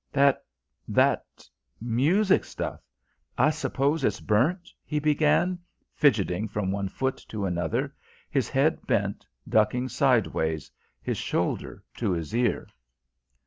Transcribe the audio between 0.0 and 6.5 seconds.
"That that music stuff I suppose it's burnt?" he began, fidgeting